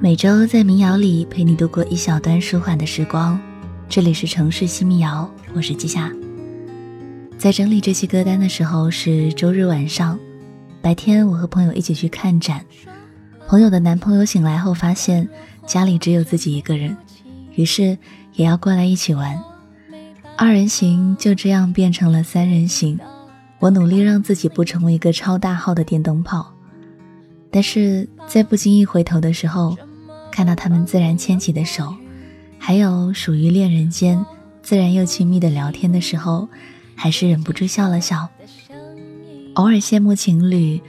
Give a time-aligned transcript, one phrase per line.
[0.00, 3.38] 每周在民谣里陪你度过一小段舒缓的时光。
[3.88, 6.08] 这里是城市新民谣，我是季夏。
[7.36, 10.16] 在整理这期歌单的时候是周日晚上，
[10.80, 12.64] 白天我和朋友一起去看展，
[13.48, 15.28] 朋友的男朋友醒来后发现
[15.66, 16.96] 家里只有自己一个人，
[17.56, 17.98] 于是
[18.34, 19.36] 也要过来一起玩。
[20.36, 22.96] 二人行就这样变成了三人行，
[23.58, 26.54] 我努力让自己不成为一个超大号的电灯泡，
[27.50, 29.76] 但是在不经意回头的时候，
[30.30, 31.94] 看到他们自然牵起的手，
[32.58, 34.24] 还有属于恋人间
[34.62, 36.48] 自然又亲密的聊天的时候，
[36.94, 38.28] 还是忍不住笑了笑。
[39.54, 40.80] 偶尔羡慕情侣，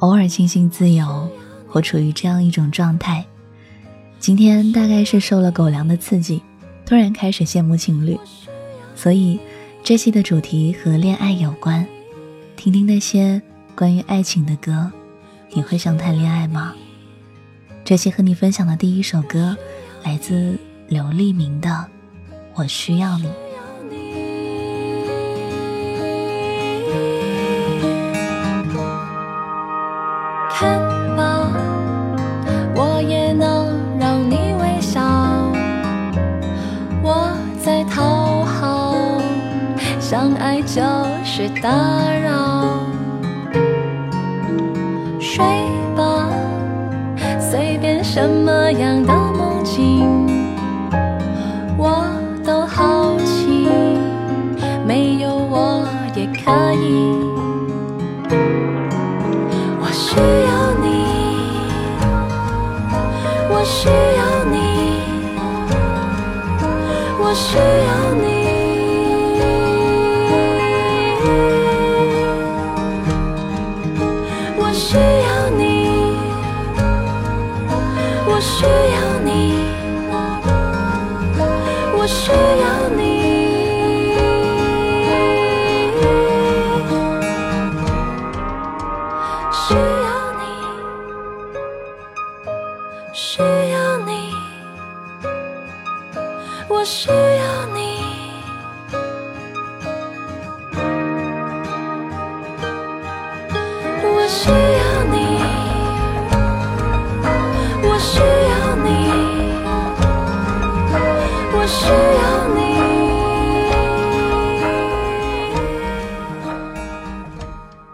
[0.00, 1.28] 偶尔庆幸自由，
[1.68, 3.24] 或处于这样一种状态。
[4.18, 6.42] 今天大概是受了狗粮的刺激，
[6.84, 8.18] 突然开始羡慕情侣。
[8.96, 9.38] 所以，
[9.84, 11.86] 这期的主题和恋爱有关，
[12.56, 13.40] 听听那些
[13.76, 14.90] 关于爱情的歌，
[15.52, 16.74] 你会想谈恋爱吗？
[17.86, 19.56] 这期和你分享的第一首歌，
[20.02, 21.68] 来自刘立明的
[22.56, 23.28] 《我需要你》。
[41.24, 41.70] 是打
[42.24, 42.80] 扰，
[45.20, 45.44] 睡
[48.72, 49.15] 样的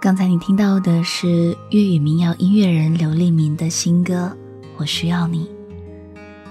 [0.00, 4.30] 刚才你听到的是粤语民谣音乐人刘立明的新歌
[4.76, 5.40] 《我需要你》。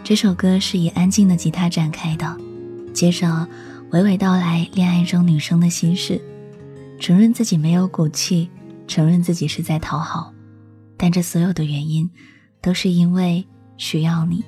[0.03, 2.37] 这首歌是以安静的吉他展开的，
[2.93, 3.25] 接着
[3.91, 6.21] 娓娓道来恋爱中女生的心事，
[6.99, 8.49] 承认自己没有骨气，
[8.85, 10.33] 承认自己是在讨好，
[10.97, 12.09] 但这所有的原因
[12.61, 13.47] 都是因为
[13.77, 14.43] 需要你。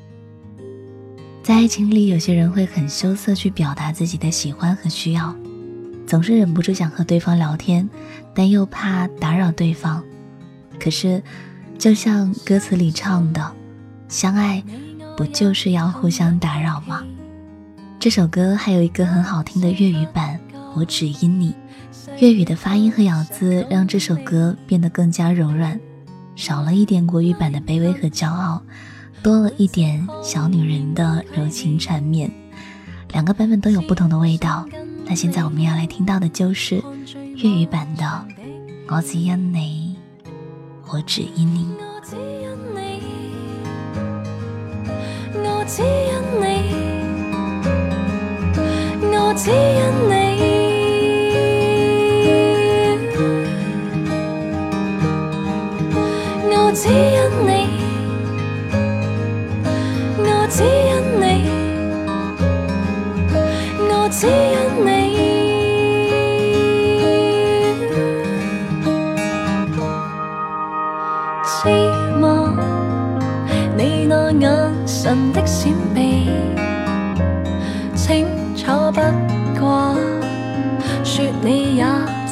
[1.42, 5.34] 在爱情里，有些人会很羞涩去表达自己的喜欢和需要。
[6.06, 7.88] 总是忍不住想和对方聊天，
[8.34, 10.04] 但又怕打扰对方。
[10.80, 11.22] 可是，
[11.78, 13.52] 就像歌词里唱的，
[14.08, 14.64] 相爱
[15.18, 17.04] 不就是要互相打扰吗？
[18.00, 20.40] 这首歌还有一个很好听的粤语版，
[20.76, 21.52] 《我只因你》。
[22.20, 25.80] 粤语的发音和咬字让这首歌变得更加柔软，
[26.36, 28.62] 少了一点国语版的卑微和骄傲，
[29.22, 32.32] 多了一点小女人的柔情缠绵。
[33.12, 34.66] 两个版本都有不同的味道。
[35.06, 36.82] 那现在我们要来听到的就是
[37.42, 38.04] 粤语版的
[38.94, 39.96] 《我只因你》，
[40.92, 41.74] 我只因你。
[41.82, 42.22] 我只因
[46.42, 46.44] 你，
[49.16, 49.56] 我只因
[50.10, 50.14] 你，
[56.52, 57.89] 我只因你，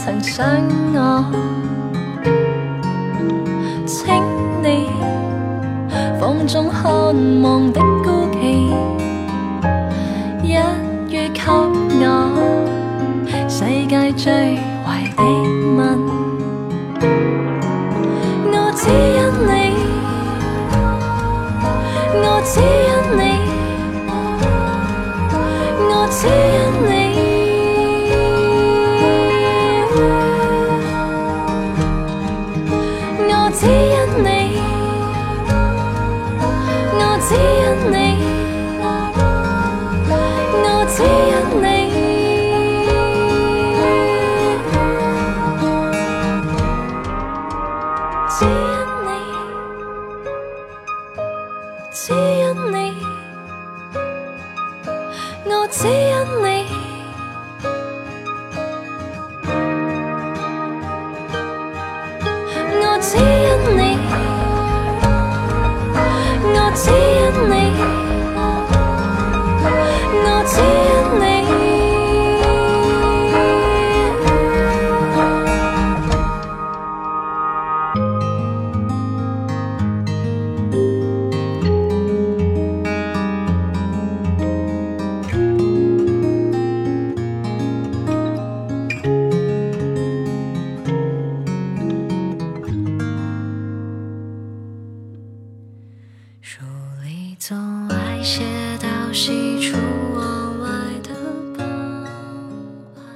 [0.07, 0.47] 曾想
[0.93, 1.25] 我，
[3.85, 4.07] 请
[4.63, 4.87] 你
[6.17, 7.13] 放纵渴
[7.43, 8.71] 望的孤寂，
[10.41, 10.53] 一
[11.13, 11.41] 语给
[11.99, 12.07] 我
[13.49, 14.55] 世界最
[14.85, 15.21] 坏的
[15.75, 15.99] 吻，
[55.69, 56.56] 只因你，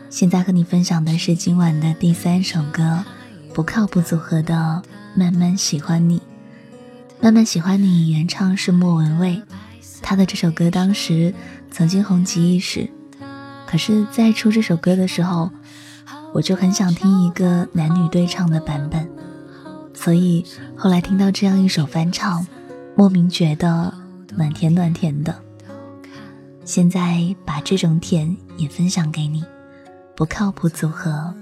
[0.10, 3.04] 现在和你分享的是今晚的第三首歌，
[3.54, 4.82] 不靠谱组合的
[5.20, 6.20] 《慢慢喜欢你》。
[7.20, 9.42] 慢慢喜欢你，原唱是莫文蔚，
[10.02, 11.34] 她的这首歌当时
[11.72, 12.90] 曾经红极一时。
[13.66, 15.50] 可是，在出这首歌的时候，
[16.34, 19.10] 我就很想听一个男女对唱的版本，
[19.94, 20.46] 所以
[20.78, 22.46] 后来听到这样一首翻唱，
[22.96, 23.94] 莫名觉得
[24.36, 25.36] 满甜暖甜的。
[26.64, 29.44] 现在把这种甜也分享给你，
[30.16, 31.34] 不靠谱组合，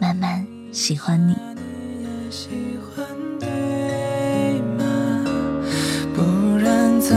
[0.00, 1.34] 慢慢喜欢你。
[6.14, 7.16] 不然怎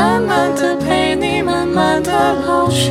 [0.00, 2.10] 慢慢的陪你，慢慢的
[2.46, 2.90] 老去，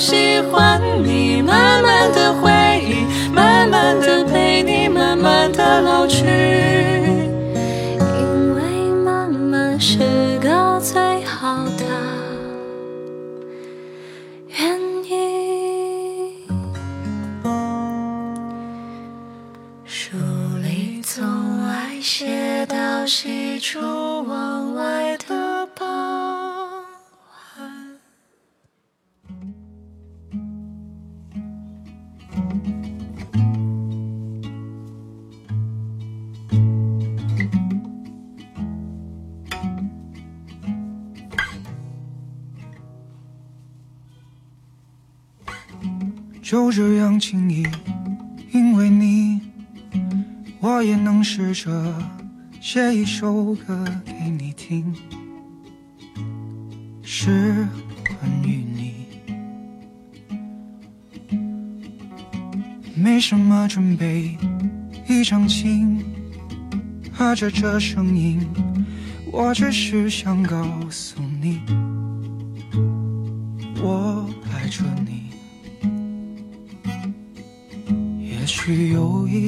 [0.00, 2.50] 喜欢你，慢慢的回
[2.82, 3.04] 忆，
[3.34, 6.59] 慢慢的陪你，慢慢的老去。
[46.42, 47.64] 就这样轻易，
[48.52, 49.40] 因为你，
[50.58, 51.94] 我也能试着
[52.60, 54.92] 写一首歌给你听，
[57.02, 57.68] 是
[58.04, 58.94] 关于你。
[62.96, 64.36] 没什么准备，
[65.08, 66.04] 一场情，
[67.12, 68.40] 和着这声音，
[69.30, 71.60] 我只是想告诉你，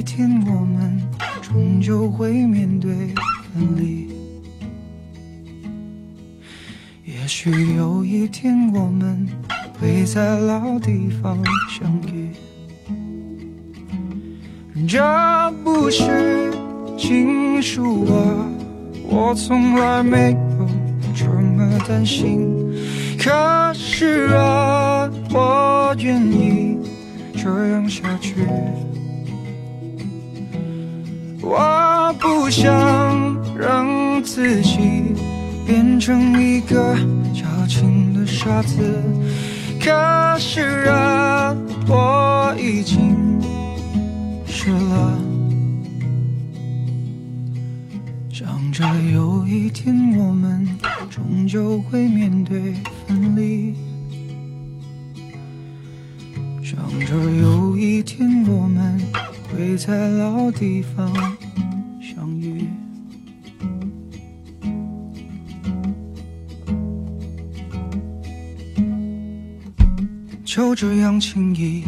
[0.03, 1.01] 一天我们
[1.41, 2.93] 终究会面对
[3.55, 4.09] 分离，
[7.05, 9.29] 也许有一天我们
[9.79, 12.33] 会在老地方相遇。
[14.89, 14.99] 这
[15.63, 16.53] 不是
[16.99, 18.51] 情书啊，
[19.05, 20.69] 我从来没有
[21.15, 22.51] 这么担心。
[23.17, 26.77] 可是啊，我愿意
[27.35, 28.35] 这样下去。
[31.43, 34.79] 我不想让自己
[35.67, 36.97] 变成一个
[37.35, 39.03] 矫情的傻子。
[39.81, 41.55] 可是啊，
[41.89, 43.17] 我已经
[44.47, 45.19] 湿了。
[48.31, 50.67] 想着有一天我们
[51.11, 52.75] 终究会面对
[53.07, 53.75] 分离，
[56.63, 59.01] 想着有一天我们
[59.51, 61.13] 会在老地方
[70.55, 71.83] 就这样轻易，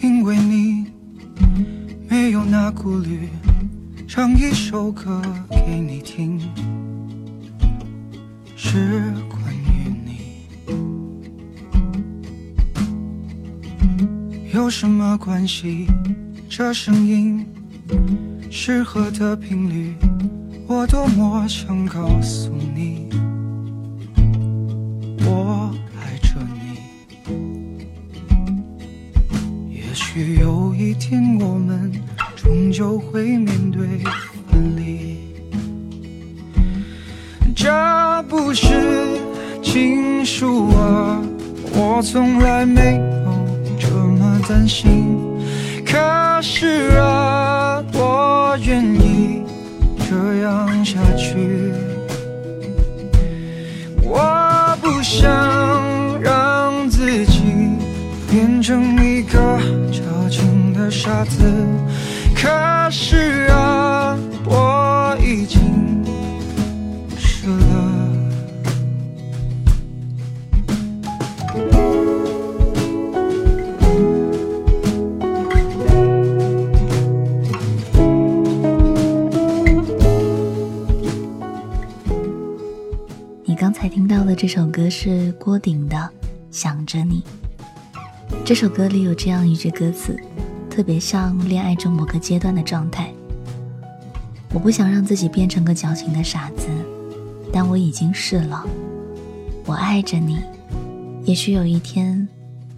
[0.00, 0.86] 因为你
[2.08, 3.28] 没有那顾虑，
[4.06, 6.40] 唱一首歌给你听，
[8.54, 10.46] 是关于你。
[14.54, 15.88] 有什么关系？
[16.48, 17.44] 这声音
[18.48, 19.96] 适合的频率，
[20.68, 23.08] 我多么想告诉你，
[30.18, 31.92] 许有一天我们
[32.34, 33.86] 终究会面对
[34.50, 35.16] 分离，
[37.54, 37.70] 这
[38.28, 38.66] 不是
[39.62, 41.22] 情书啊，
[41.72, 45.16] 我从来没有这么担心。
[45.86, 45.96] 可
[46.42, 49.44] 是啊，我愿意
[50.10, 51.72] 这样下去。
[54.02, 57.40] 我不想让自己
[58.28, 59.07] 变成一个矫情的
[61.08, 61.40] 傻子。
[62.36, 66.04] 可是啊，我已经
[67.16, 68.04] 湿了。
[83.46, 85.96] 你刚才听到的这首歌是郭顶的
[86.50, 87.22] 《想着你》。
[88.44, 90.14] 这首歌里有这样一句歌词，
[90.78, 93.12] 特别像恋爱中某个阶段的状态。
[94.54, 96.68] 我不想让自己变成个矫情的傻子，
[97.52, 98.64] 但我已经是了。
[99.66, 100.38] 我爱着你，
[101.24, 102.28] 也许有一天，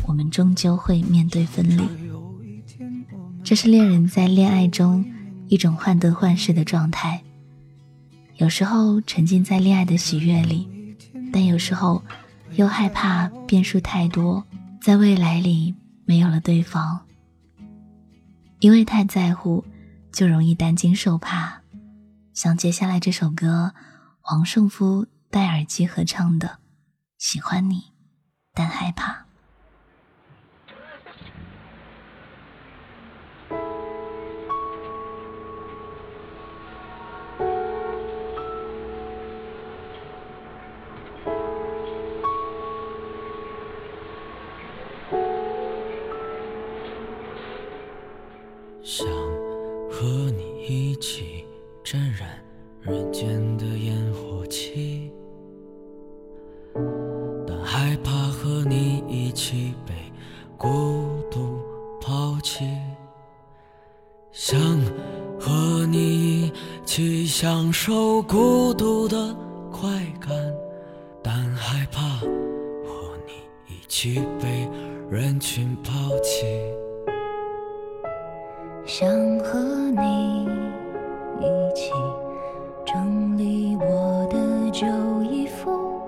[0.06, 1.82] 我们终究会面对分离。
[3.44, 5.04] 这是恋人在恋爱中
[5.48, 7.20] 一种患得患失的状态。
[8.38, 10.66] 有时候沉浸在恋爱的喜悦里，
[11.30, 12.02] 但有时候
[12.54, 14.42] 又害怕变数太多，
[14.80, 15.74] 在未来里
[16.06, 16.98] 没有了对方。
[18.60, 19.64] 因为太在乎，
[20.12, 21.62] 就容易担惊受怕。
[22.34, 23.74] 像接下来这首歌，
[24.20, 26.48] 黄圣夫戴耳机合唱的
[27.16, 27.92] 《喜欢你，
[28.52, 29.12] 但害怕》。
[68.22, 69.34] 孤独的
[69.70, 69.88] 快
[70.20, 70.30] 感，
[71.22, 73.32] 但害怕和你
[73.66, 74.68] 一起被
[75.10, 76.46] 人群抛弃。
[78.84, 79.08] 想
[79.40, 80.48] 和你
[81.38, 81.90] 一起
[82.84, 84.86] 整理我的旧
[85.22, 86.00] 衣服，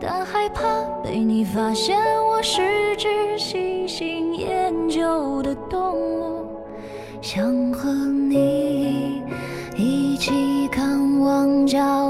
[0.00, 1.96] 但害怕被你发现
[2.26, 6.46] 我是只喜新厌旧的动物。
[7.20, 8.57] 想和你
[11.68, 12.07] 角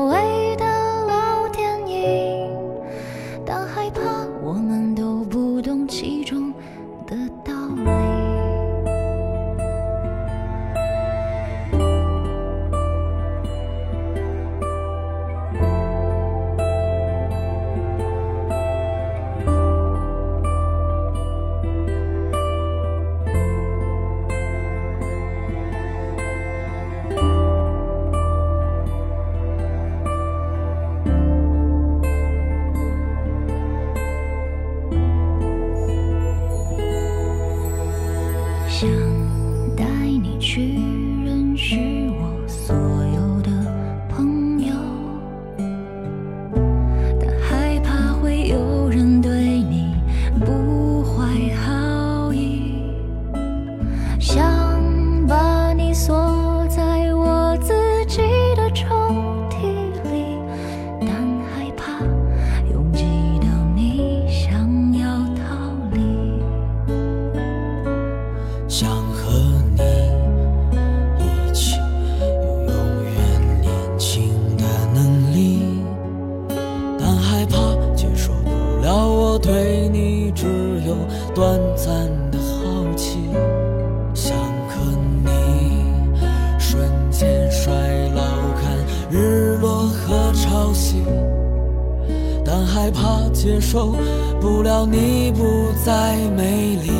[92.67, 93.95] 害怕接受
[94.41, 96.91] 不了你不再美丽，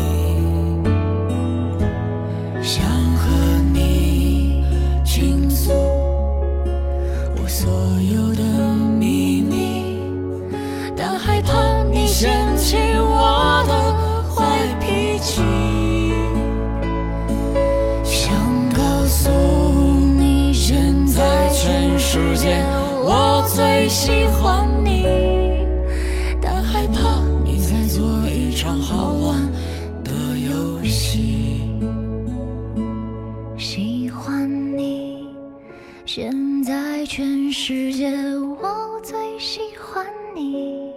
[36.09, 40.91] 现在全世界我最喜欢你，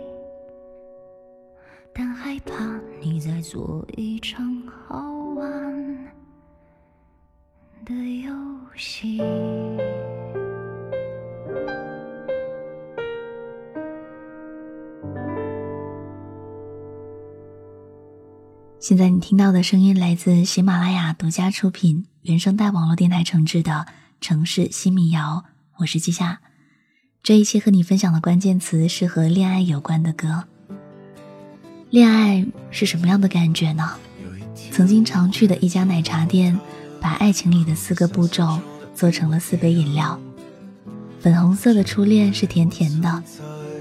[1.94, 5.98] 但害怕你在做一场好玩
[7.84, 7.94] 的
[8.24, 8.32] 游
[8.78, 9.22] 戏。
[18.80, 23.72] 现在你听到的声音来自喜马拉雅独家出品、原声带网络电台承制的
[24.22, 25.44] 《城市新民谣》，
[25.78, 26.42] 我是季夏。
[27.24, 30.44] 这一期和你分享的关键词是和恋爱有关的歌。
[31.90, 33.96] 恋爱是什么样的感觉呢？
[34.72, 36.58] 曾经常去的一家奶茶店，
[37.02, 38.60] 把爱情里的四个步骤
[38.94, 40.22] 做成了四杯饮料。
[41.20, 43.24] 粉红色的初恋是甜甜的，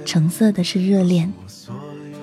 [0.06, 1.30] 橙色的是热恋，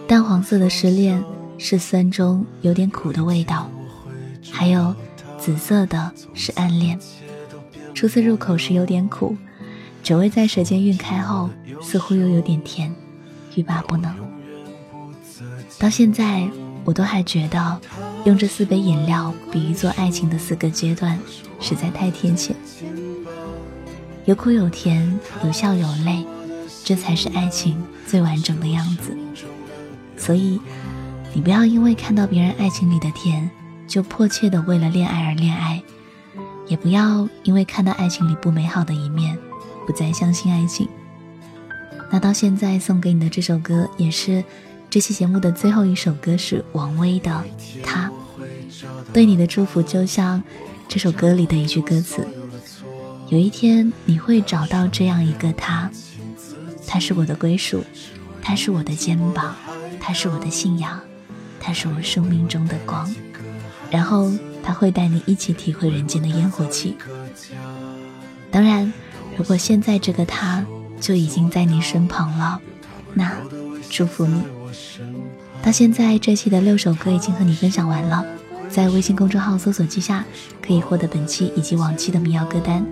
[0.07, 1.23] 淡黄色的失恋。
[1.59, 3.67] 是酸中有点苦的味道，
[4.51, 4.95] 还有
[5.39, 6.99] 紫色的是暗恋。
[7.97, 9.35] 初次入口时有点苦，
[10.03, 11.49] 酒味在舌尖晕开后，
[11.81, 12.93] 似乎又有点甜，
[13.55, 14.15] 欲罢不能。
[15.79, 16.47] 到现在，
[16.85, 17.81] 我都还觉得
[18.23, 21.17] 用这四杯饮料比喻做爱情的四个阶段，
[21.59, 22.53] 实在太贴切。
[24.25, 26.23] 有苦有甜，有笑有泪，
[26.83, 29.17] 这才是爱情最完整的样子。
[30.15, 30.61] 所以。
[31.33, 33.47] 你不要因为看到别人爱情里的甜，
[33.85, 35.79] 就迫切的为了恋爱而恋爱；
[36.67, 39.37] 也不要因为看到爱情里不美好的一面，
[39.85, 40.87] 不再相信爱情。
[42.11, 44.43] 那到现在送给你的这首歌，也是
[44.89, 47.31] 这期节目的最后一首歌，是王威的
[47.83, 48.09] 《他》。
[49.11, 50.41] 对你的祝福，就像
[50.87, 52.27] 这首歌里的一句歌词：
[53.29, 55.89] 有一天你会找到这样一个他，
[56.85, 57.83] 他是我的归属，
[58.41, 59.55] 他是我的肩膀，
[59.99, 60.99] 他是我的信仰。
[61.59, 63.13] 他是我生命中的光，
[63.91, 64.31] 然后
[64.67, 66.97] 他会带你一起体会人间的烟火气。
[68.51, 68.91] 当然，
[69.37, 70.65] 如果现在这个他
[70.99, 72.59] 就已经在你身旁了，
[73.13, 73.31] 那
[73.89, 74.41] 祝福你。
[75.63, 78.25] 到现在这期的六首歌已经和你分享完了，
[78.67, 80.25] 在微信公众号搜索“季夏”，
[80.61, 82.85] 可以获得本期以及往期的民谣歌单。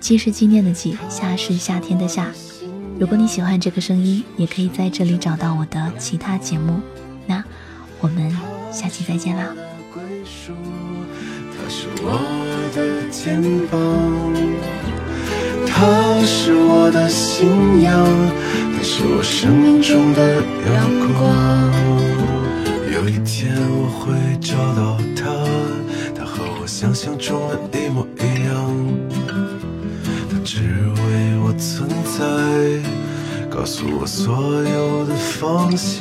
[0.00, 2.28] 记是纪念的记，夏是夏天的夏。
[2.98, 6.80] 如果你喜欢这个声音，也可以在这里找到我的其他节目。
[7.26, 7.44] 那。
[8.00, 8.30] 我们
[8.70, 9.52] 下期再见啦。
[12.00, 12.06] 我
[12.74, 12.78] 的
[13.10, 13.76] 肩膀，
[15.66, 17.92] 他是我的信仰，
[18.76, 20.76] 他是我生命中的阳
[21.14, 21.18] 光。
[22.92, 25.22] 有一天我会找到他，
[26.14, 28.54] 他和我想象中的一模一样。
[30.30, 32.20] 他只为我存在，
[33.50, 35.98] 告诉我所有的方向。